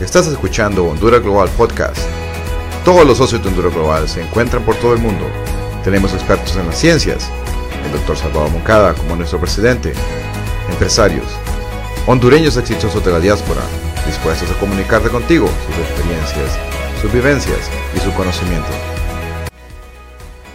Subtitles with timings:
[0.00, 1.98] Estás escuchando Honduras Global Podcast.
[2.84, 5.26] Todos los socios de Honduras Global se encuentran por todo el mundo.
[5.82, 7.28] Tenemos expertos en las ciencias,
[7.84, 9.92] el doctor Salvador Moncada como nuestro presidente,
[10.70, 11.26] empresarios,
[12.06, 13.60] hondureños exitosos de la diáspora,
[14.06, 16.56] dispuestos a comunicarte contigo sus experiencias,
[17.02, 18.70] sus vivencias y su conocimiento.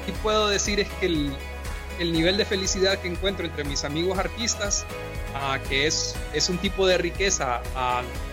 [0.07, 1.35] Y puedo decir es que el,
[1.99, 4.85] el nivel de felicidad que encuentro entre mis amigos artistas,
[5.67, 7.61] que es, es un tipo de riqueza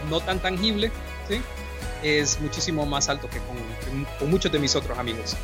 [0.08, 0.90] no tan tangible,
[1.28, 1.40] ¿sí?
[2.02, 5.36] es muchísimo más alto que con, que con muchos de mis otros amigos.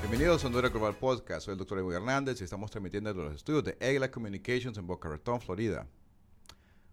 [0.00, 1.46] Bienvenidos a Honduras Global Podcast.
[1.46, 4.86] Soy el doctor Evo Hernández y estamos transmitiendo desde los estudios de Egla Communications en
[4.86, 5.88] Boca Raton, Florida.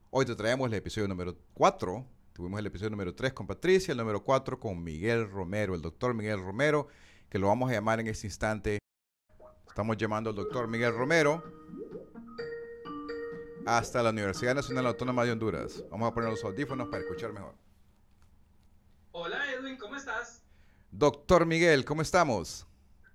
[0.10, 2.06] Hoy te traemos el episodio número 4.
[2.34, 6.16] Tuvimos el episodio número 3 con Patricia, el número 4 con Miguel Romero, el doctor
[6.16, 6.88] Miguel Romero,
[7.32, 8.78] que lo vamos a llamar en este instante.
[9.66, 11.42] Estamos llamando al doctor Miguel Romero
[13.66, 15.82] hasta la Universidad Nacional Autónoma de Honduras.
[15.90, 17.56] Vamos a poner los audífonos para escuchar mejor.
[19.14, 20.44] Hola Edwin, ¿cómo estás?
[20.92, 22.68] Doctor Miguel, ¿cómo estamos?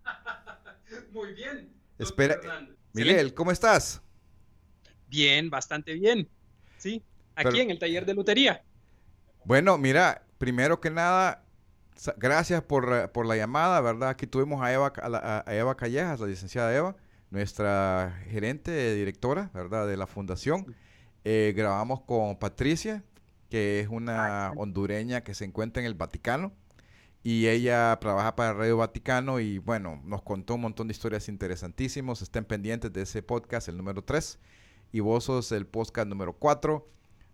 [1.12, 1.70] Muy bien.
[1.98, 2.40] Espera,
[2.94, 4.00] Miguel, ¿cómo estás?
[5.08, 6.26] Bien, bastante bien.
[6.78, 8.64] Sí, aquí Pero, en el taller de lutería.
[9.44, 11.45] Bueno, mira, primero que nada,
[12.16, 14.10] gracias por, por la llamada, ¿verdad?
[14.10, 16.96] Aquí tuvimos a Eva, a, la, a Eva Callejas, la licenciada Eva,
[17.30, 19.86] nuestra gerente, directora, ¿verdad?
[19.86, 20.74] De la fundación.
[21.24, 23.02] Eh, grabamos con Patricia,
[23.50, 26.52] que es una hondureña que se encuentra en el Vaticano
[27.26, 32.22] y ella trabaja para Radio Vaticano y bueno, nos contó un montón de historias interesantísimas.
[32.22, 34.38] Estén pendientes de ese podcast, el número 3,
[34.92, 36.88] y vos sos el podcast número 4.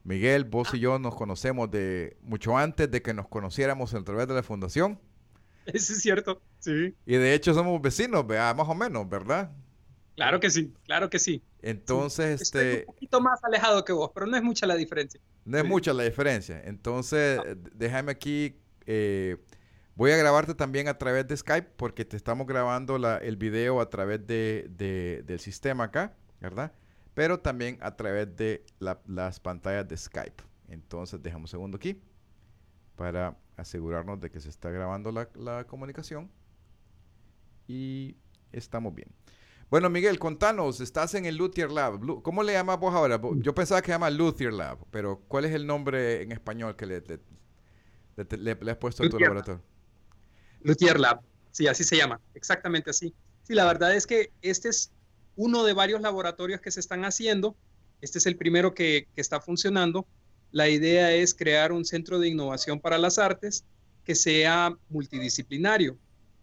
[0.04, 4.28] Miguel, vos y yo nos conocemos de mucho antes de que nos conociéramos a través
[4.28, 4.98] de la fundación.
[5.66, 6.94] Eso es cierto, sí.
[7.06, 8.56] Y de hecho somos vecinos, ¿verdad?
[8.56, 9.52] más o menos, ¿verdad?
[10.16, 11.42] Claro que sí, claro que sí.
[11.62, 12.42] Entonces, sí.
[12.42, 12.70] este...
[12.70, 15.20] Estoy un poquito más alejado que vos, pero no es mucha la diferencia.
[15.44, 15.68] No es sí.
[15.68, 16.60] mucha la diferencia.
[16.64, 17.70] Entonces, no.
[17.74, 18.56] déjame aquí...
[18.86, 19.36] Eh,
[19.94, 23.80] Voy a grabarte también a través de Skype porque te estamos grabando la, el video
[23.80, 26.72] a través de, de, del sistema acá, ¿verdad?
[27.14, 30.42] Pero también a través de la, las pantallas de Skype.
[30.68, 32.00] Entonces, dejamos un segundo aquí
[32.96, 36.30] para asegurarnos de que se está grabando la, la comunicación.
[37.68, 38.16] Y
[38.52, 39.10] estamos bien.
[39.70, 41.98] Bueno, Miguel, contanos, estás en el Luthier Lab.
[42.22, 43.18] ¿Cómo le llamas vos ahora?
[43.36, 46.84] Yo pensaba que se llama Luthier Lab, pero ¿cuál es el nombre en español que
[46.84, 47.18] le, le,
[48.36, 49.62] le, le has puesto a tu laboratorio?
[50.60, 53.14] Luthier Lab, sí, así se llama, exactamente así.
[53.44, 54.92] Sí, la verdad es que este es
[55.36, 57.56] uno de varios laboratorios que se están haciendo.
[58.00, 60.06] Este es el primero que, está funcionando.
[60.50, 63.64] La idea es crear un centro de innovación para las artes
[64.04, 65.96] que sea multidisciplinario,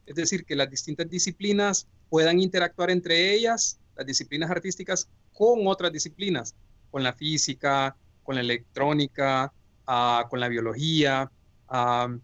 [0.05, 5.91] es decir, que las distintas disciplinas puedan interactuar entre ellas, las disciplinas artísticas, con otras
[5.91, 6.55] disciplinas,
[6.89, 9.51] con la física, con la electrónica,
[9.87, 11.29] uh, con la biología,
[11.69, 12.17] uh,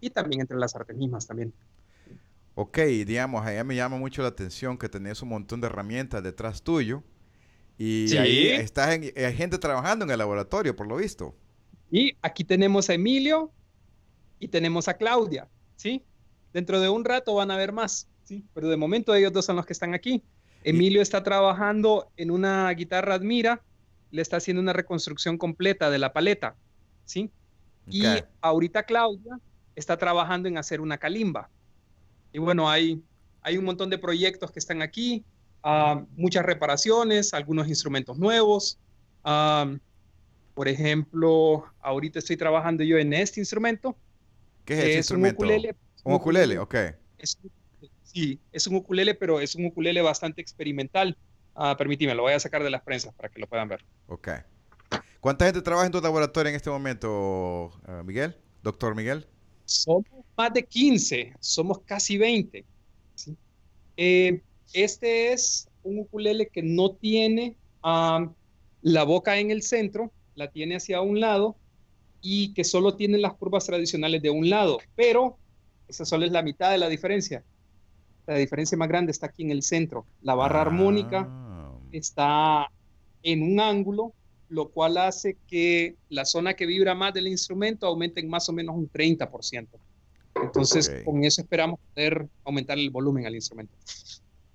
[0.00, 1.52] y también entre las artes mismas también.
[2.54, 6.62] Ok, digamos, allá me llama mucho la atención que tenés un montón de herramientas detrás
[6.62, 7.02] tuyo
[7.78, 8.18] y sí.
[8.18, 11.34] ahí estás en, hay gente trabajando en el laboratorio, por lo visto.
[11.90, 13.50] Y aquí tenemos a Emilio
[14.38, 16.04] y tenemos a Claudia, ¿sí?
[16.52, 18.44] Dentro de un rato van a ver más, ¿sí?
[18.54, 20.22] Pero de momento ellos dos son los que están aquí.
[20.62, 21.02] Emilio y...
[21.02, 23.62] está trabajando en una guitarra Admira,
[24.10, 26.54] le está haciendo una reconstrucción completa de la paleta,
[27.04, 27.30] ¿sí?
[27.86, 28.00] Okay.
[28.00, 29.40] Y ahorita Claudia
[29.74, 31.48] está trabajando en hacer una calimba.
[32.32, 33.02] Y bueno, hay,
[33.42, 35.24] hay un montón de proyectos que están aquí,
[35.64, 38.78] uh, muchas reparaciones, algunos instrumentos nuevos.
[39.24, 39.78] Uh,
[40.54, 43.96] por ejemplo, ahorita estoy trabajando yo en este instrumento.
[44.64, 45.42] ¿Qué es este instrumento?
[45.42, 45.76] Un ukulele.
[46.04, 46.74] Un ukulele, ok.
[47.18, 47.38] Es,
[48.02, 51.16] sí, es un ukulele, pero es un ukulele bastante experimental.
[51.54, 51.74] Uh,
[52.14, 53.84] lo voy a sacar de las prensas para que lo puedan ver.
[54.08, 54.28] Ok.
[55.20, 57.72] ¿Cuánta gente trabaja en tu laboratorio en este momento,
[58.04, 58.36] Miguel?
[58.62, 59.26] Doctor Miguel
[59.64, 62.64] somos más de 15, somos casi 20.
[63.14, 63.36] ¿sí?
[63.96, 64.40] Eh,
[64.72, 68.32] este es un ukulele que no tiene um,
[68.82, 71.56] la boca en el centro, la tiene hacia un lado
[72.20, 75.36] y que solo tiene las curvas tradicionales de un lado, pero
[75.88, 77.44] esa solo es la mitad de la diferencia.
[78.26, 80.06] La diferencia más grande está aquí en el centro.
[80.22, 80.62] La barra ah.
[80.62, 81.28] armónica
[81.90, 82.70] está
[83.22, 84.14] en un ángulo
[84.52, 88.52] lo cual hace que la zona que vibra más del instrumento aumente en más o
[88.52, 89.66] menos un 30%.
[90.42, 91.04] Entonces, okay.
[91.04, 93.74] con eso esperamos poder aumentar el volumen al instrumento.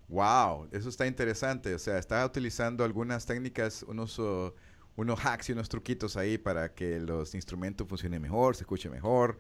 [0.08, 1.74] Wow, eso está interesante.
[1.74, 4.54] O sea, está utilizando algunas técnicas, unos, uh,
[4.96, 9.40] unos hacks y unos truquitos ahí para que los instrumentos funcionen mejor, se escuche mejor.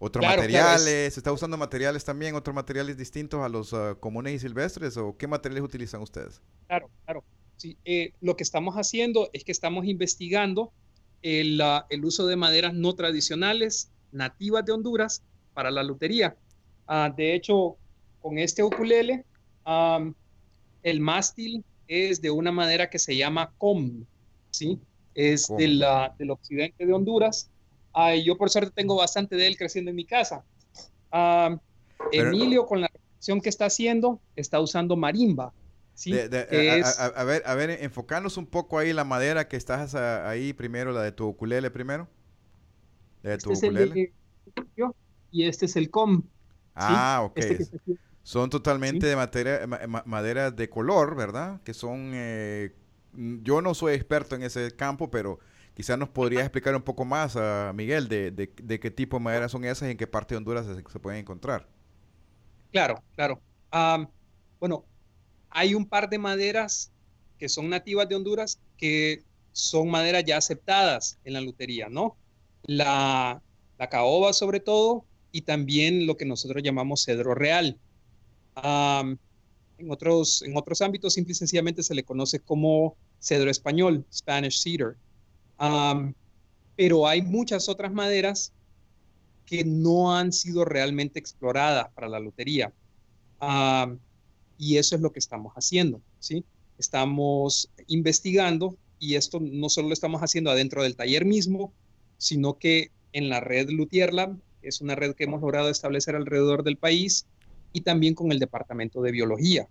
[0.00, 1.14] Otros claro, materiales, claro, es...
[1.14, 4.96] ¿se está usando materiales también, otros materiales distintos a los uh, comunes y silvestres?
[4.96, 6.40] ¿O qué materiales utilizan ustedes?
[6.68, 7.24] Claro, claro.
[7.56, 10.72] Sí, eh, lo que estamos haciendo es que estamos investigando
[11.22, 11.60] el,
[11.90, 15.24] el, uso de maderas no tradicionales, nativas de Honduras,
[15.58, 16.36] para la lutería.
[16.86, 17.76] Ah, de hecho,
[18.22, 19.24] con este ukulele,
[20.84, 24.04] el mástil es de una madera que se llama com,
[24.52, 24.78] ¿sí?
[25.16, 27.50] Es de la, del occidente de Honduras.
[27.92, 30.44] Ah, yo por suerte tengo bastante de él creciendo en mi casa.
[32.12, 35.52] Emilio, con la acción que está haciendo, está usando marimba.
[35.94, 36.12] ¿sí?
[36.12, 41.02] a, ver, a ver, enfocarnos un poco ahí la madera que estás ahí primero, la
[41.02, 42.06] de tu ukulele primero.
[43.24, 44.12] La de tu este ukulele.
[45.30, 46.22] Y este es el com.
[46.74, 47.38] Ah, ok.
[47.38, 47.98] Este
[48.28, 49.66] son totalmente de materia,
[50.04, 51.62] madera de color, ¿verdad?
[51.62, 52.10] Que son...
[52.12, 52.74] Eh,
[53.14, 55.38] yo no soy experto en ese campo, pero
[55.72, 59.48] quizás nos podrías explicar un poco más, a Miguel, de, de, qué tipo de madera
[59.48, 61.66] son esas y en qué parte de Honduras se, pueden encontrar.
[62.70, 63.40] Claro, claro.
[64.60, 64.84] bueno,
[65.48, 66.92] hay un par de maderas
[67.38, 72.14] que son nativas de Honduras que son maderas ya aceptadas en la lutería, ¿no?
[72.64, 73.40] La,
[73.78, 77.78] la caoba sobre todo y también lo que nosotros llamamos cedro real.
[78.56, 84.62] en, otros, en otros ámbitos simple y sencillamente se le conoce como cedro español, Spanish
[84.62, 84.96] cedar.
[86.76, 88.52] pero hay muchas otras maderas
[89.44, 92.72] que no han sido realmente exploradas para la lutería.
[94.58, 96.44] y eso es lo que estamos haciendo, ¿sí?
[96.78, 101.72] Estamos investigando y esto no solo lo estamos haciendo adentro del taller mismo,
[102.18, 106.62] sino que en la red Luthier Lab, es una red que hemos logrado establecer alrededor
[106.62, 107.26] del país,
[107.72, 109.68] y también con el Departamento de Biología.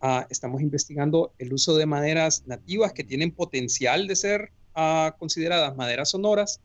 [0.00, 5.76] Ah, estamos investigando el uso de maderas nativas que tienen potencial de ser ah, consideradas
[5.76, 6.60] maderas sonoras,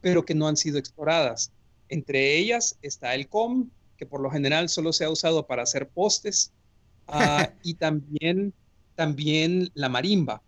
[0.00, 1.52] pero que no han sido exploradas.
[1.88, 5.88] Entre ellas está el com, que por lo general solo se ha usado para hacer
[5.88, 6.52] postes,
[7.06, 8.54] ah, y también,
[8.94, 10.42] también la marimba,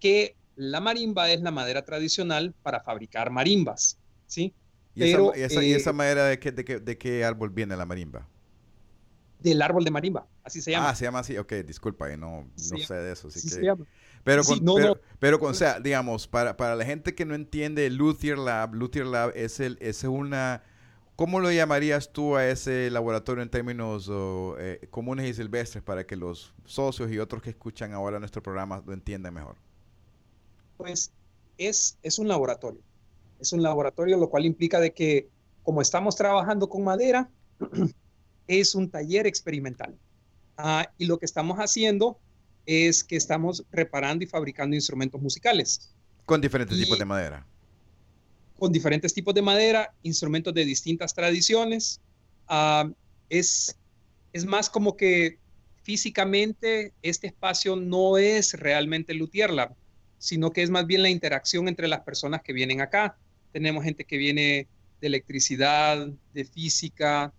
[0.00, 4.52] que la marimba es la madera tradicional para fabricar marimbas, ¿sí?
[4.94, 8.28] ¿Y, esa, ¿y esa, eh, madera de qué, de qué árbol viene la marimba?
[9.44, 10.88] del árbol de marimba, así se llama.
[10.88, 13.28] Ah, se llama así, ok, disculpa, no, no sé de eso.
[13.28, 13.74] Así que...
[14.24, 18.38] Pero, con, pero, con, o sea, digamos, para, para la gente que no entiende Luthier
[18.38, 20.62] Lab, Luthier Lab es, el, es una,
[21.14, 24.10] ¿cómo lo llamarías tú a ese laboratorio en términos
[24.58, 28.82] eh, comunes y silvestres para que los socios y otros que escuchan ahora nuestro programa
[28.86, 29.56] lo entiendan mejor?
[30.78, 31.12] Pues
[31.58, 32.80] es, es un laboratorio,
[33.40, 35.28] es un laboratorio, lo cual implica de que
[35.62, 37.28] como estamos trabajando con madera,
[38.46, 39.96] es un taller experimental.
[40.56, 42.18] Ah, y lo que estamos haciendo
[42.66, 45.92] es que estamos reparando y fabricando instrumentos musicales.
[46.26, 47.46] Con diferentes tipos de madera.
[48.58, 52.00] Con diferentes tipos de madera, instrumentos de distintas tradiciones.
[52.46, 52.88] Ah,
[53.28, 53.76] es,
[54.32, 55.38] es más como que
[55.82, 59.74] físicamente este espacio no es realmente Luthier Lab,
[60.18, 63.18] sino que es más bien la interacción entre las personas que vienen acá.
[63.54, 64.66] Tenemos gente que viene
[65.00, 67.32] de electricidad, de física,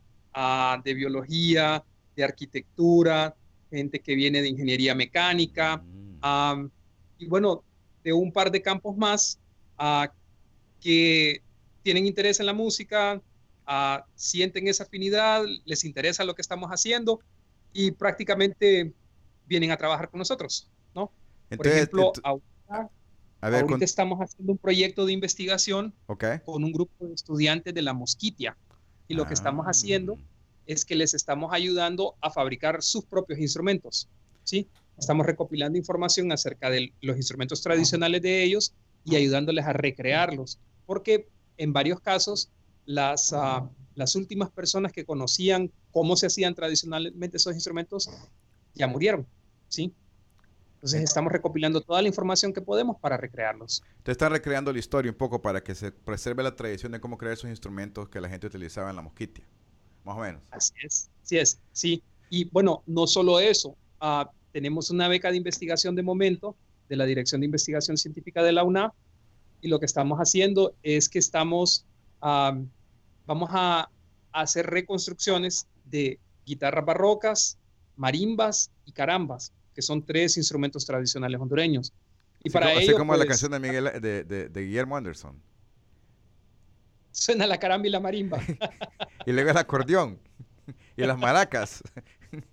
[0.82, 1.84] de biología,
[2.16, 3.36] de arquitectura,
[3.70, 6.70] gente que viene de ingeniería mecánica, mm.
[7.20, 7.66] y bueno,
[8.02, 9.40] de un par de campos más
[10.80, 11.42] que
[11.84, 13.22] tienen interés en la música,
[14.16, 17.20] sienten esa afinidad, les interesa lo que estamos haciendo
[17.74, 18.94] y prácticamente
[19.48, 21.12] vienen a trabajar con nosotros, ¿no?
[21.58, 22.14] Por ejemplo,
[23.54, 25.94] ahorita, estamos haciendo un proyecto de investigación
[26.46, 28.58] con un grupo de estudiantes de la Mosquitia
[29.08, 30.24] y lo que estamos haciendo ah.
[30.66, 34.10] es que les estamos ayudando a fabricar sus propios instrumentos,
[34.44, 34.68] ¿sí?
[34.98, 38.74] Estamos recopilando información acerca de los instrumentos tradicionales de ellos
[39.04, 42.50] y ayudándoles a recrearlos, porque en varios casos
[42.86, 48.10] las, ah, las últimas personas que conocían cómo se hacían tradicionalmente esos instrumentos
[48.74, 49.26] ya murieron,
[49.68, 49.94] ¿sí?
[50.76, 53.84] Entonces estamos recopilando toda la información que podemos para recrearlos.
[54.04, 57.18] Te están recreando la historia un poco para que se preserve la tradición de cómo
[57.18, 59.44] crear esos instrumentos que la gente utilizaba en la mosquitia,
[60.04, 60.44] más o menos.
[60.52, 62.04] Así es, así es, sí.
[62.30, 66.56] Y bueno, no solo eso, ah, tenemos una beca de investigación de momento
[66.88, 68.94] de la Dirección de Investigación Científica de la UNA
[69.62, 71.86] y lo que estamos haciendo es que estamos,
[72.22, 72.56] ah,
[73.26, 73.90] vamos a
[74.32, 77.58] hacer reconstrucciones de guitarras barrocas,
[77.96, 81.94] marimbas y carambas que son tres instrumentos tradicionales hondureños.
[82.44, 85.42] Y para como, ello, como la pues, canción de, Miguel, de, de, Guillermo Anderson.
[87.12, 88.40] Suena la caramba y la marimba.
[89.26, 90.20] y luego el acordeón
[90.96, 91.84] y las maracas.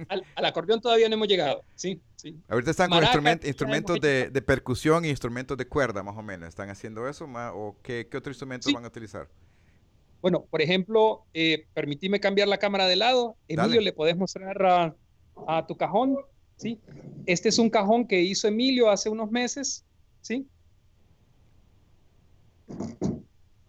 [0.09, 2.41] Al, acordeón todavía no hemos llegado, sí, sí.
[2.49, 3.03] Ahorita están con
[3.45, 6.49] instrumentos de, de, percusión y instrumentos de cuerda, más o menos.
[6.49, 7.29] ¿Están haciendo eso?
[7.55, 9.29] ¿O qué, qué otro instrumento van a utilizar?
[10.21, 11.67] Bueno, por ejemplo, eh,
[12.21, 13.37] cambiar la cámara de lado.
[13.49, 14.95] Emilio, ¿le podés mostrar a,
[15.49, 16.17] a tu cajón?
[16.57, 16.81] ¿Sí?
[17.27, 19.85] Este es un cajón que hizo Emilio hace unos meses,
[20.21, 20.49] ¿sí?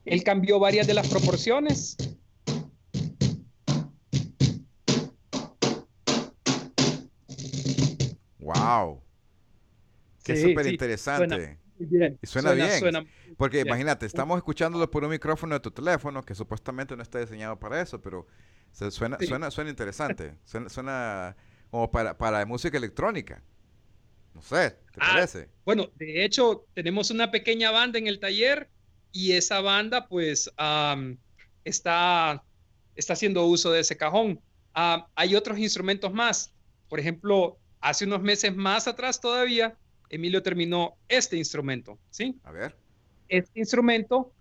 [0.06, 1.98] Él cambió varias de las proporciones.
[8.40, 9.02] Wow.
[10.24, 11.60] Qué súper interesante.
[11.80, 13.08] Y suena, bien.
[13.38, 17.60] Porque imagínate, estamos escuchándolo por un micrófono de tu teléfono que supuestamente no está diseñado
[17.60, 18.28] para eso, pero
[18.72, 20.36] suena, suena, suena interesante.
[20.44, 21.36] Suena,
[21.74, 23.42] como para, para música electrónica.
[24.36, 25.50] No sé, ¿te ah, parece?
[25.66, 28.70] Bueno, de hecho, tenemos una pequeña banda en el taller
[29.12, 30.52] y esa banda pues
[31.64, 32.44] está,
[32.96, 34.40] está haciendo uso de ese cajón.
[34.76, 36.54] hay otros instrumentos más.
[36.90, 39.76] Por ejemplo, hace unos meses más atrás todavía,
[40.10, 42.40] Emilio terminó este instrumento, ¿sí?
[42.44, 42.78] A ver.
[43.30, 44.32] Este instrumento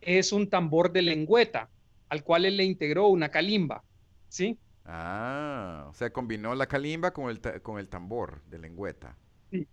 [0.00, 1.68] es un tambor de lengüeta
[2.08, 3.84] al cual él le integró una calimba,
[4.30, 4.56] ¿sí?
[4.90, 9.18] Ah, o sea, combinó la calimba con el, con el tambor de lengüeta.
[9.50, 9.68] Sí.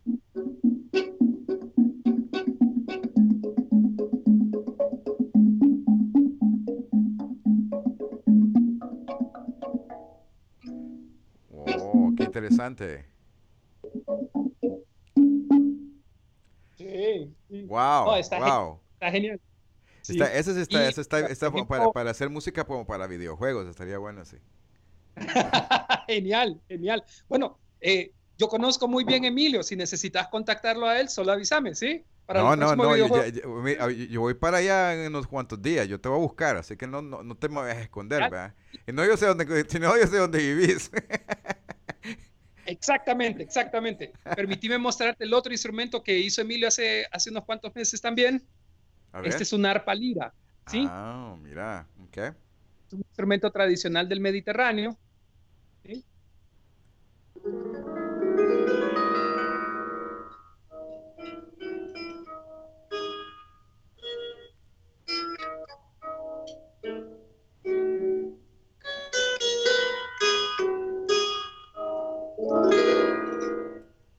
[11.49, 13.05] Oh, qué interesante.
[16.75, 17.33] Sí.
[17.67, 18.81] Wow, está, wow.
[18.95, 19.39] está genial.
[20.01, 24.25] Está, ese está, ese está, está para, para, hacer música como para videojuegos, estaría bueno,
[24.25, 24.37] sí.
[26.07, 27.03] genial, genial.
[27.27, 29.63] Bueno, eh, yo conozco muy bien a Emilio.
[29.63, 32.03] Si necesitas contactarlo a él, solo avísame, ¿sí?
[32.25, 32.95] Para no, no, no.
[32.95, 33.07] Yo,
[33.91, 35.87] yo, voy para allá en unos cuantos días.
[35.87, 38.21] Yo te voy a buscar, así que no, no, no te me vayas a esconder,
[38.23, 38.55] ¿verdad?
[38.87, 40.91] Y no yo sé dónde, si no yo sé dónde vivís.
[42.65, 44.11] Exactamente, exactamente.
[44.35, 48.43] Permitime mostrarte el otro instrumento que hizo Emilio hace, hace unos cuantos meses también.
[49.23, 50.33] Este es un arpa lira,
[50.65, 50.85] ¿sí?
[50.89, 52.17] Ah, mira, ok.
[52.17, 54.97] Es un instrumento tradicional del Mediterráneo.
[55.85, 56.05] ¿Sí?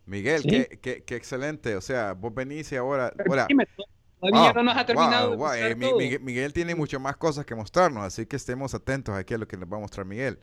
[0.06, 1.76] Miguel, qué, qué, qué, excelente.
[1.76, 3.12] O sea, vos venís y ahora.
[3.28, 3.49] ahora
[4.20, 5.54] todavía no nos ha terminado.
[5.54, 5.75] Eh,
[6.20, 9.56] Miguel, tiene muchas más cosas que mostrarnos, así que estemos atentos aquí a lo que
[9.56, 10.38] nos va a mostrar Miguel.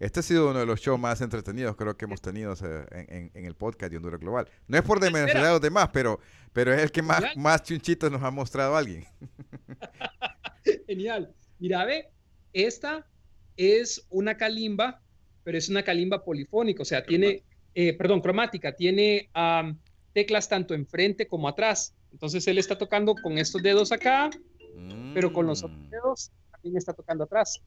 [0.00, 2.54] Este ha sido uno de los shows más entretenidos, creo que hemos tenido
[2.90, 4.48] en, en, el podcast de Honduras Global.
[4.66, 6.18] No es por demasiado a los demás, pero,
[6.52, 9.04] pero es el que más, más chunchitos nos ha mostrado alguien.
[10.86, 11.32] Genial.
[11.58, 12.10] Mira, ve,
[12.52, 13.06] esta
[13.56, 15.00] es una calimba,
[15.44, 19.28] pero es una calimba polifónica, o sea, tiene eh, perdón, cromática, tiene
[20.12, 21.94] teclas tanto enfrente como atrás.
[22.12, 24.30] Entonces él está tocando con estos dedos acá,
[25.12, 25.90] pero con los otros mm.
[25.90, 27.60] dedos también está tocando atrás.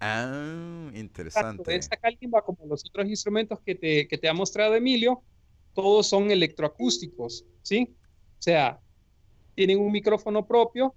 [0.00, 1.74] Ah, interesante.
[1.74, 5.22] Esta calimba como los otros instrumentos que te, que te ha mostrado Emilio,
[5.74, 7.96] todos son electroacústicos, ¿sí?
[8.38, 8.80] O sea,
[9.54, 10.94] tienen un micrófono propio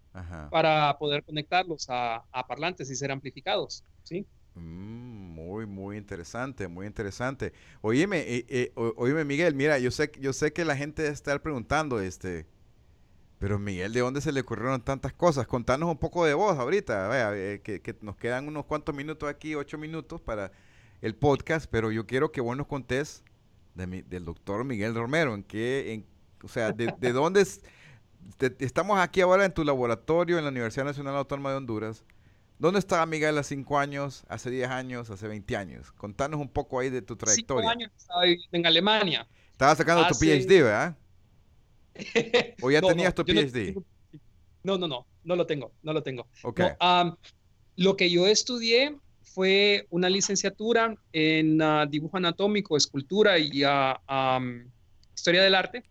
[0.51, 4.27] para poder conectarlos a, a, parlantes y ser amplificados, ¿sí?
[4.55, 7.53] Mm, muy, muy interesante, muy interesante.
[7.81, 12.01] Oíme, eh, eh, oíme, Miguel, mira, yo sé, yo sé que la gente está preguntando,
[12.01, 12.45] este,
[13.39, 15.47] pero Miguel, ¿de dónde se le ocurrieron tantas cosas?
[15.47, 19.55] Contanos un poco de vos ahorita, vea, eh, que, nos quedan unos cuantos minutos aquí,
[19.55, 20.51] ocho minutos para
[21.01, 23.23] el podcast, pero yo quiero que vos nos contés
[23.75, 26.05] del doctor Miguel Romero, en qué, en,
[26.43, 27.45] o sea, de, dónde
[28.59, 32.03] estamos aquí ahora en tu laboratorio en la Universidad Nacional Autónoma de Honduras.
[32.57, 35.93] ¿Dónde estaba Miguel hace 5 años, hace 10 años, hace 20 años?
[35.93, 37.69] Contanos un poco ahí de tu trayectoria.
[37.69, 39.25] 5 años estaba en Alemania.
[39.53, 40.97] Estabas sacando tu PhD, ¿verdad?
[42.61, 43.75] ¿O ya tenías tu PhD?
[44.63, 46.27] No, no, no, no lo tengo, no lo tengo.
[46.43, 46.69] Okay.
[47.75, 54.67] lo que yo estudié fue una licenciatura en ah, dibujo anatómico, escultura y uh,
[55.15, 55.83] historia del arte.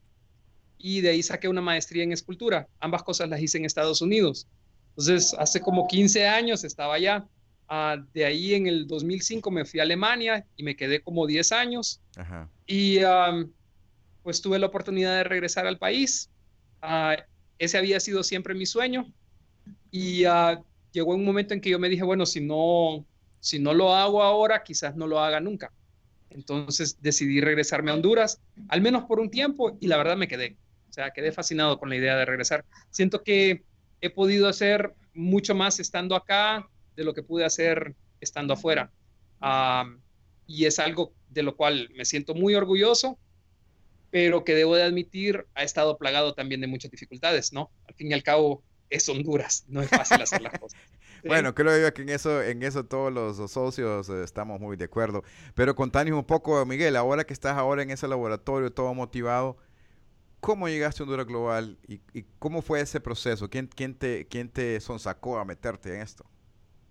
[0.76, 2.68] Y de ahí saqué una maestría en escultura.
[2.78, 4.46] Ambas cosas las hice en Estados Unidos.
[4.90, 7.26] Entonces, hace como 15 años estaba allá.
[7.68, 11.52] Ah, de ahí en el 2005 me fui a Alemania y me quedé como 10
[11.52, 12.00] años.
[12.66, 12.98] Y
[14.28, 16.28] pues tuve la oportunidad de regresar al país.
[16.82, 17.16] Ah,
[17.58, 19.10] ese había sido siempre mi sueño.
[19.90, 20.60] Y ah,
[20.92, 23.06] llegó un momento en que yo me dije, bueno, si no,
[23.40, 25.72] si no lo hago ahora, quizás no lo haga nunca.
[26.28, 30.58] Entonces decidí regresarme a Honduras, al menos por un tiempo, y la verdad me quedé.
[30.90, 32.66] O sea, quedé fascinado con la idea de regresar.
[32.90, 33.62] Siento que
[34.02, 38.92] he podido hacer mucho más estando acá de lo que pude hacer estando afuera.
[40.46, 43.18] y es algo de lo cual me siento muy orgulloso,
[44.10, 47.70] pero que debo de admitir ha estado plagado también de muchas dificultades, ¿no?
[47.86, 50.80] Al fin y al cabo es Honduras, no es fácil hacer las cosas.
[51.24, 54.84] Bueno, creo yo que en eso, en eso todos los, socios eh, estamos muy de
[54.84, 55.24] acuerdo.
[55.56, 59.56] Pero contanos un poco, Miguel, ahora que estás ahora en ese laboratorio todo motivado,
[60.38, 63.50] ¿cómo llegaste a Honduras Global y, cómo fue ese proceso?
[63.50, 66.24] ¿Quién, quién, te, ¿Quién te sonsacó a meterte en esto?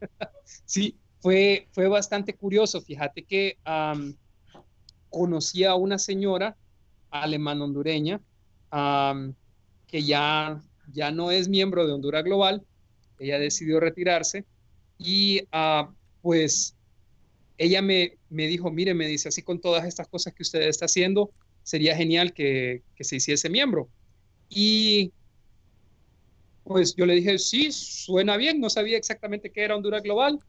[0.66, 2.82] Sí, fue, fue bastante curioso.
[2.82, 3.58] Fíjate que
[5.10, 6.56] conocí a una señora
[7.10, 8.22] alemana hondureña
[9.88, 10.62] que ya,
[10.92, 12.66] ya no es miembro de Honduras Global,
[13.20, 14.46] ella decidió retirarse
[14.98, 15.90] y ah,
[16.22, 16.76] pues
[17.58, 20.86] ella me, me dijo, mire, me dice, así con todas estas cosas que usted está
[20.86, 21.32] haciendo,
[21.64, 23.90] sería genial que, que se hiciese miembro.
[24.50, 25.12] Y
[26.64, 30.40] pues yo le dije, sí, suena bien, no sabía exactamente qué era Honduras Global.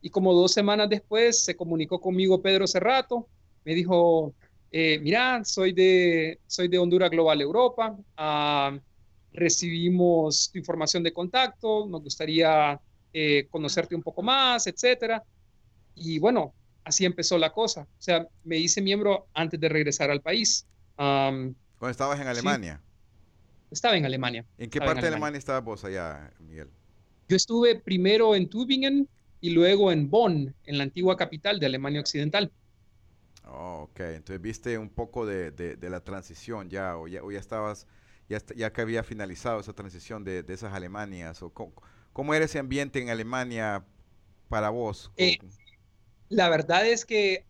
[0.00, 3.28] Y como dos semanas después se comunicó conmigo Pedro Cerrato,
[3.64, 4.34] me dijo,
[4.78, 8.78] eh, mira, soy de, soy de Honduras Global Europa, ah,
[9.32, 12.78] recibimos tu información de contacto, nos gustaría
[13.10, 15.22] eh, conocerte un poco más, etcétera.
[15.94, 16.52] Y bueno,
[16.84, 17.84] así empezó la cosa.
[17.84, 20.66] O sea, me hice miembro antes de regresar al país.
[20.94, 21.54] Cuando
[21.88, 22.82] estabas en Alemania.
[23.70, 24.44] Estaba en Alemania.
[24.58, 26.68] ¿En qué parte de Alemania estabas vos allá, Miguel?
[27.30, 29.08] Yo estuve primero en Tübingen
[29.40, 32.52] y luego en Bonn, en la antigua capital de Alemania Occidental.
[33.46, 37.38] Oh, ok, entonces viste un poco de, de, la transición ya o, ya, o ya
[37.38, 37.86] estabas
[38.28, 41.42] ya, ya que había finalizado esa transición de, de esas Alemanias?
[41.42, 41.52] O
[42.12, 43.84] cómo, era ese ambiente en Alemania
[44.48, 45.12] para vos?
[45.16, 45.38] Eh,
[46.28, 47.44] la verdad es que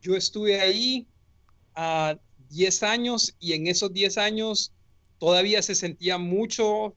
[0.00, 1.06] yo estuve ahí
[1.74, 2.18] a
[2.48, 4.72] 10 años y en esos 10 años
[5.18, 6.96] todavía se sentía mucho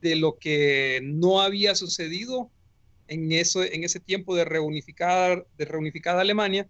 [0.00, 2.50] de lo que no había sucedido
[3.08, 6.68] en, eso, en ese tiempo de reunificada, de reunificada Alemania,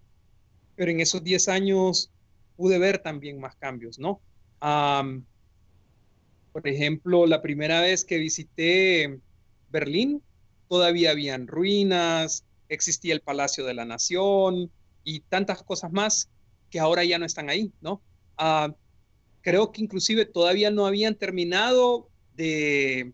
[0.75, 2.11] pero en esos 10 años
[2.55, 4.21] pude ver también más cambios, ¿no?
[6.51, 9.19] Por ejemplo, la primera vez que visité
[9.69, 10.21] Berlín,
[10.69, 14.71] todavía habían ruinas, existía el Palacio de la Nación
[15.03, 16.29] y tantas cosas más
[16.69, 18.01] que ahora ya no están ahí, ¿no?
[18.37, 18.73] Ah,
[19.41, 23.13] creo que inclusive todavía no habían terminado de,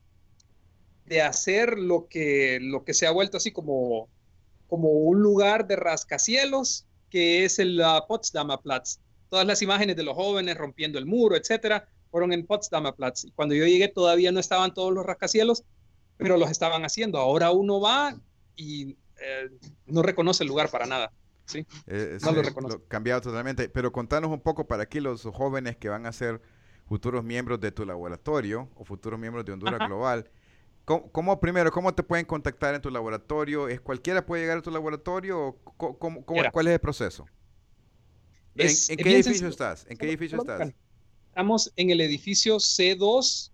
[1.06, 4.08] de hacer lo que, lo que se ha vuelto así como,
[4.68, 8.98] como un lugar de rascacielos, que es el Potsdamer Platz.
[9.30, 13.26] Todas las imágenes de los jóvenes rompiendo el muro, etcétera, fueron en Potsdamer Platz.
[13.26, 15.64] Y cuando yo llegué todavía no estaban todos los rascacielos,
[16.18, 17.20] pero los estaban haciendo.
[17.20, 18.16] Ahora uno va
[18.56, 19.50] y eh,
[19.86, 21.12] no reconoce el lugar para nada.
[21.46, 21.66] ¿sí?
[21.88, 22.78] Eh, no lo reconoce.
[22.88, 23.70] cambiado totalmente.
[23.70, 26.42] Pero contanos un poco para aquí los jóvenes que van a ser
[26.88, 30.30] futuros miembros de tu laboratorio o futuros miembros de Honduras Global.
[31.00, 33.68] ¿Cómo, primero, cómo te pueden contactar en tu laboratorio?
[33.68, 37.26] ¿Es cualquiera puede llegar a tu laboratorio o cómo, cuál es el proceso?
[38.56, 39.86] ¿En, qué edificio estás?
[39.90, 40.74] ¿En qué edificio estás?
[41.28, 43.52] Estamos en el edificio C2,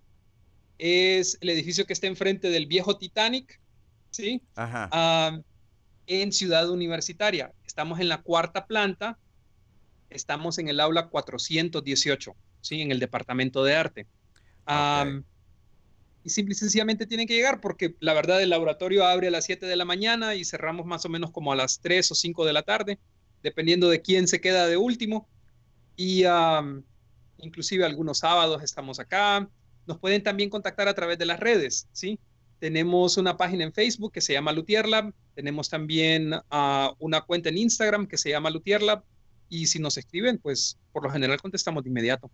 [0.80, 3.60] es el edificio que está enfrente del viejo Titanic,
[4.10, 4.42] ¿sí?
[4.56, 5.42] Ajá.
[6.08, 7.54] en Ciudad Universitaria.
[7.66, 9.20] Estamos en la cuarta planta,
[10.10, 12.82] estamos en el aula 418, ¿sí?
[12.82, 14.08] En el departamento de arte.
[16.28, 19.46] Y simple y sencillamente tienen que llegar porque la verdad el laboratorio abre a las
[19.46, 22.46] 7 de la mañana y cerramos más o menos como a las 3 o 5
[22.46, 23.00] de la tarde,
[23.44, 25.26] dependiendo de quién se queda de último.
[25.96, 26.24] Y
[27.38, 29.50] inclusive algunos sábados estamos acá.
[29.86, 32.20] Nos pueden también contactar a través de las redes, ¿sí?
[32.60, 37.48] Tenemos una página en Facebook que se llama Luthier Lab, tenemos también uh, una cuenta
[37.48, 39.02] en Instagram que se llama Luthier Lab
[39.48, 42.30] y si nos escriben, pues por lo general contestamos de inmediato.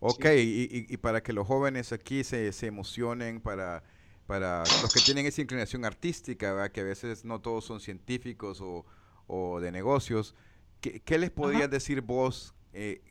[0.00, 3.82] Ok, y, para que los jóvenes aquí se, se emocionen, para,
[4.26, 8.84] para los que tienen esa inclinación artística, que a veces no todos son científicos o,
[9.26, 10.34] o de negocios,
[10.80, 12.54] ¿qué, qué les podrías decir vos?
[12.72, 13.02] Eh,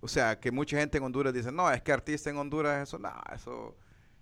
[0.00, 2.98] o sea, que mucha gente en Honduras dice, no, es que artista en Honduras, eso,
[2.98, 3.76] no, eso,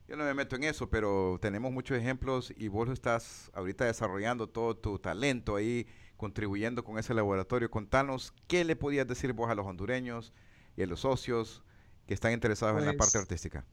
[0.09, 4.49] yo no me meto en eso, pero tenemos muchos ejemplos y vos estás ahorita desarrollando
[4.49, 7.71] todo tu talento ahí, contribuyendo con ese laboratorio.
[7.71, 10.33] Contanos, ¿qué le podías decir vos a los hondureños
[10.77, 11.63] y a los socios
[12.07, 13.65] que están interesados en la parte pues, artística?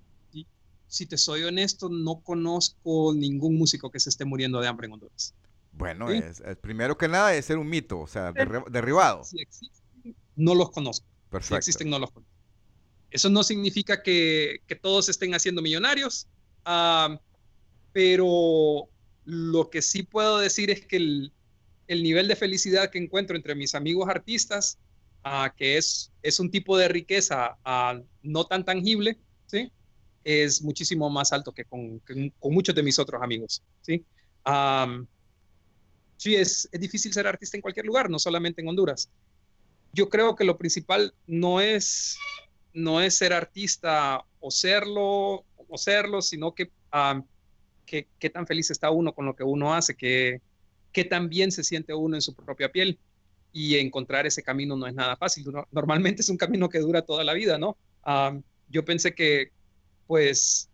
[0.87, 4.93] Si te soy honesto, no conozco ningún músico que se esté muriendo de hambre en
[4.93, 5.33] Honduras.
[5.71, 9.23] Bueno, es, primero que nada es ser un mito, o sea, derribado.
[9.23, 11.07] Si existen, no los conozco.
[11.29, 11.57] Perfecto.
[11.57, 12.11] existen, no los
[13.09, 16.27] Eso no significa que, todos estén haciendo millonarios,
[16.65, 17.19] ah,
[17.91, 18.87] pero
[19.25, 21.31] lo que sí puedo decir es que el,
[21.87, 24.77] nivel de felicidad que encuentro entre mis amigos artistas,
[25.55, 27.57] que es, es un tipo de riqueza
[28.21, 29.71] no tan tangible, ¿sí?
[30.23, 32.01] es muchísimo más alto que con,
[32.41, 33.61] muchos de mis otros amigos.
[33.81, 34.05] ¿sí?
[36.17, 39.09] sí, es, es difícil ser artista en cualquier lugar, no solamente en Honduras
[39.93, 42.17] yo creo que lo principal no es,
[42.73, 46.71] no es ser artista o serlo, o serlo, sino que
[47.85, 50.41] qué, qué, tan feliz está uno con lo que uno hace, qué,
[50.91, 52.99] qué tan bien se siente uno en su propia piel.
[53.53, 55.45] Y encontrar ese camino no es nada fácil.
[55.71, 57.77] Normalmente es un camino que dura toda la vida, ¿no?
[58.69, 59.51] yo pensé que,
[60.07, 60.67] pues,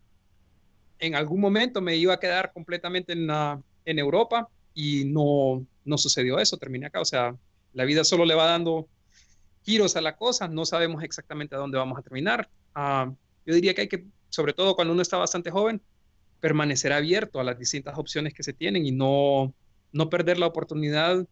[0.99, 3.29] en algún momento me iba a quedar completamente en,
[3.85, 7.01] en Europa y no, no sucedió eso, terminé acá.
[7.01, 7.35] O sea,
[7.73, 8.87] la vida solo le va dando
[9.63, 12.49] giros a la cosa, no sabemos exactamente a dónde vamos a terminar.
[12.75, 15.81] yo diría que hay que, sobre todo cuando uno está bastante joven,
[16.39, 19.53] permanecer abierto a las distintas opciones que se tienen y no,
[19.91, 21.25] no perder la oportunidad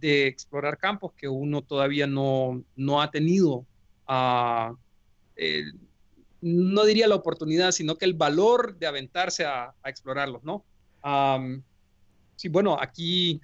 [0.00, 3.66] de explorar campos que uno todavía no, no ha tenido.
[5.36, 5.64] Eh,
[6.40, 10.64] no diría la oportunidad, sino que el valor de aventarse a, explorarlos, ¿no?
[12.36, 13.40] sí, bueno, aquí,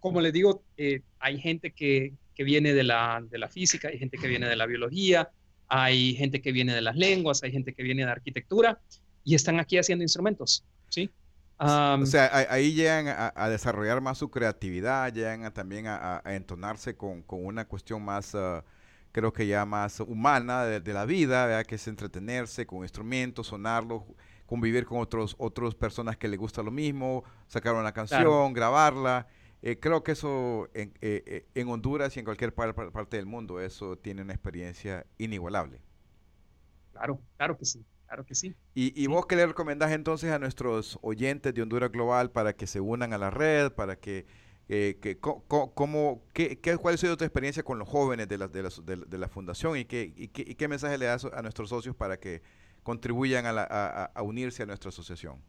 [0.00, 3.98] como les digo, eh, hay gente que, que viene de la, de la física, hay
[3.98, 5.30] gente que viene de la biología,
[5.68, 8.80] hay gente que viene de las lenguas, hay gente que viene de arquitectura
[9.24, 11.10] y están aquí haciendo instrumentos, ¿sí?
[11.58, 17.44] O sea, ahí llegan a, desarrollar más su creatividad, llegan también a, entonarse con, con,
[17.44, 18.64] una cuestión más, ah,
[19.12, 24.02] creo que ya más humana de, la vida, que es entretenerse con instrumentos, sonarlos,
[24.46, 29.26] convivir con otros otras personas que les gusta lo mismo, sacar una canción, grabarla.
[29.60, 33.60] Eh, creo que eso en, eh, eh, en, Honduras y en cualquier parte del mundo,
[33.60, 35.80] eso tiene una experiencia inigualable.
[36.92, 37.84] Claro, claro que sí.
[38.08, 38.54] Claro que sí.
[38.74, 42.80] ¿Y, vos qué le recomendás entonces a nuestros oyentes de Honduras Global para que se
[42.80, 44.24] unan a la red, para que,
[44.66, 48.70] que cómo, qué, cuál ha sido tu experiencia con los jóvenes de la, de la,
[49.06, 51.94] de la fundación y qué, y, qué, y qué mensaje le das a nuestros socios
[51.94, 52.40] para que
[52.82, 55.42] contribuyan a, a, unirse a nuestra asociación?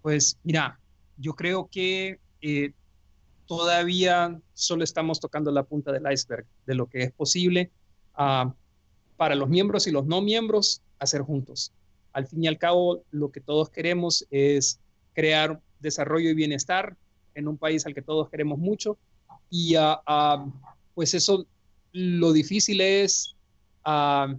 [0.00, 0.78] Pues mira,
[1.16, 2.20] yo creo que
[3.46, 7.72] todavía solo estamos tocando la punta del iceberg de lo que es posible.
[8.16, 8.52] Uh,
[9.16, 11.72] para los miembros y los no miembros, hacer juntos.
[12.12, 14.78] Al fin y al cabo, lo que todos queremos es
[15.14, 16.96] crear desarrollo y bienestar
[17.34, 18.98] en un país al que todos queremos mucho.
[19.50, 20.52] Y uh,
[20.94, 21.46] pues eso,
[21.92, 23.34] lo difícil es
[23.86, 24.34] uh,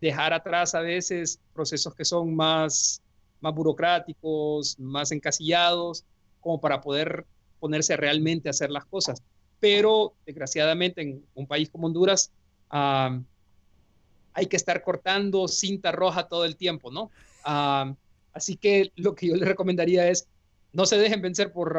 [0.00, 3.02] dejar atrás a veces procesos que son más,
[3.40, 6.04] más burocráticos, más encasillados,
[6.40, 7.26] como para poder
[7.60, 9.22] ponerse realmente a hacer las cosas.
[9.60, 12.30] Pero desgraciadamente en un país como Honduras,
[14.34, 17.10] hay que estar cortando cinta roja todo el tiempo, ¿no?
[18.32, 20.26] así que lo que yo les recomendaría es
[20.72, 21.78] no se dejen vencer por,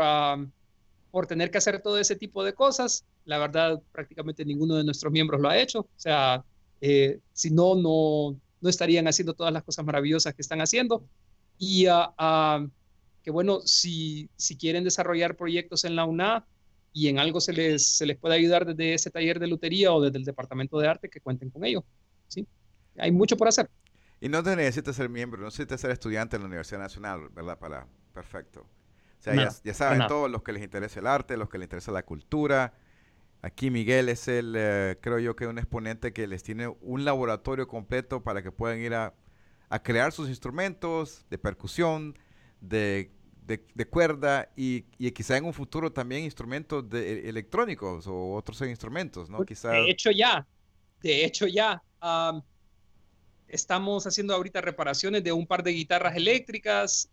[1.11, 3.05] por tener que hacer todo ese tipo de cosas.
[3.25, 5.79] La verdad, prácticamente ninguno de nuestros miembros lo ha hecho.
[5.81, 6.43] O sea,
[6.81, 8.37] eh, si no, no,
[8.69, 11.03] estarían haciendo todas las cosas maravillosas que están haciendo.
[11.57, 12.69] Y uh,
[13.23, 16.45] que bueno, si, si quieren desarrollar proyectos en la UNA
[16.93, 20.01] y en algo se les, se les puede ayudar desde ese taller de lutería o
[20.01, 21.83] desde el departamento de arte, que cuenten con ello.
[22.27, 22.47] ¿Sí?
[22.97, 23.69] Hay mucho por hacer.
[24.21, 27.59] Y no te necesitas ser miembro, no necesitas ser estudiante en la Universidad Nacional, ¿verdad?
[27.59, 28.61] Para, perfecto.
[28.61, 31.91] O sea, ya, saben todos los que les interesa el arte, los que les interesa
[31.91, 32.73] la cultura.
[33.41, 37.67] Aquí Miguel es el, eh, creo yo que un exponente que les tiene un laboratorio
[37.67, 39.13] completo para que puedan ir a,
[39.69, 42.17] a crear sus instrumentos de percusión,
[42.61, 43.11] de,
[43.45, 48.59] de, cuerda y, y, quizá en un futuro también instrumentos de, e, electrónicos o otros
[48.61, 49.37] instrumentos, ¿no?
[49.37, 49.71] Pues, quizá...
[49.71, 50.47] De hecho ya,
[51.01, 51.81] de hecho ya
[53.47, 57.09] estamos haciendo ahorita reparaciones de un par de guitarras eléctricas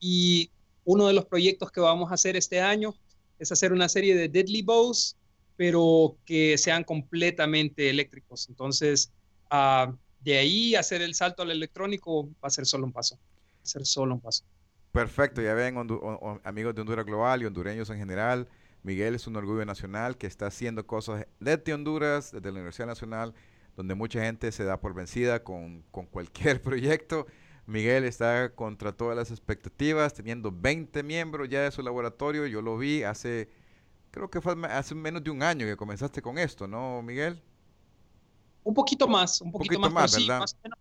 [0.00, 0.50] y
[0.84, 2.94] uno de los proyectos que vamos a hacer este año
[3.38, 5.16] es hacer una serie de Deadly Bows,
[5.56, 8.48] pero que sean completamente eléctricos.
[8.48, 9.12] Entonces,
[9.50, 13.16] de ahí hacer el salto al electrónico va a ser solo un paso.
[13.16, 14.44] Va a ser solo un paso.
[14.92, 15.76] Perfecto, ya ven,
[16.44, 18.48] amigos de Honduras Global y hondureños en general.
[18.82, 23.34] Miguel es un orgullo nacional que está haciendo cosas desde Honduras, desde la Universidad Nacional,
[23.76, 27.26] donde mucha gente se da por vencida con, cualquier proyecto.
[27.66, 32.46] Miguel está contra todas las expectativas, teniendo 20 miembros ya de su laboratorio.
[32.46, 33.48] Yo lo vi hace,
[34.10, 37.42] creo que fue hace menos de un año que comenzaste con esto, ¿no, Miguel?
[38.62, 40.40] Un poquito más, un poquito, más, ¿verdad?
[40.40, 40.78] más o menos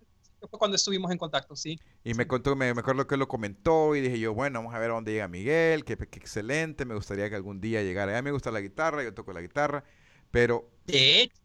[0.48, 1.80] fue cuando estuvimos en contacto, sí.
[2.04, 4.92] Y me contó, me, acuerdo que lo comentó y dije yo, bueno, vamos a ver
[4.92, 8.18] a dónde llega Miguel, qué, excelente, me gustaría que algún día llegara.
[8.18, 9.84] A mí me gusta la guitarra, yo toco la guitarra,
[10.32, 10.70] pero...
[10.86, 11.43] De hecho,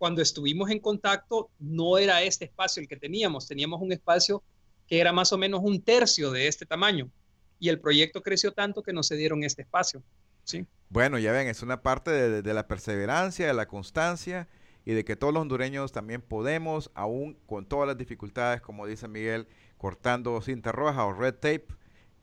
[0.00, 4.42] cuando estuvimos en contacto, no era este espacio el que teníamos, teníamos un espacio
[4.86, 7.10] que era más o menos un tercio de este tamaño.
[7.58, 10.02] Y el proyecto creció tanto que nos cedieron este espacio.
[10.44, 10.64] ¿sí?
[10.88, 14.48] Bueno, ya ven, es una parte de, de la perseverancia, de la constancia
[14.86, 19.06] y de que todos los hondureños también podemos, aún con todas las dificultades, como dice
[19.06, 21.66] Miguel, cortando cinta roja o red tape,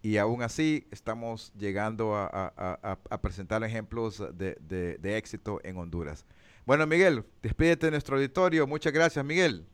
[0.01, 6.25] y aún así estamos llegando a, presentar ejemplos de, éxito en Honduras.
[6.67, 8.67] Bueno, Miguel, despídete de nuestro auditorio.
[8.67, 9.65] Muchas gracias, Miguel.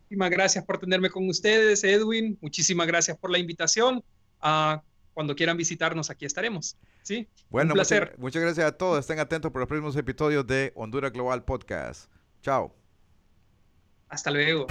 [0.00, 2.38] Muchísimas gracias por tenerme con ustedes, Edwin.
[2.40, 4.02] Muchísimas gracias por la invitación.
[4.42, 4.80] Uh,
[5.12, 6.78] cuando quieran visitarnos, aquí estaremos.
[7.02, 7.28] ¿Sí?
[7.50, 8.04] Bueno, Un placer.
[8.04, 9.00] Muchas, muchas gracias a todos.
[9.00, 12.10] Estén atentos por los próximos episodios de Honduras Global Podcast.
[12.40, 12.74] Chao.
[14.08, 14.68] Hasta luego.